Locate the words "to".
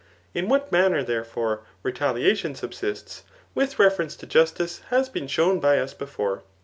4.15-4.25